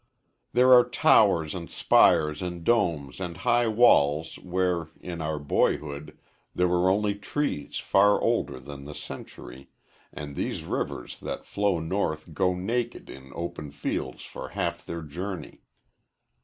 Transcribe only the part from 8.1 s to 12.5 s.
older than the century, and these rivers that flow north